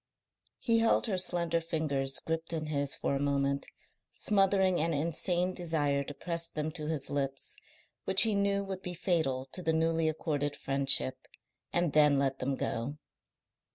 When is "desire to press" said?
5.53-6.49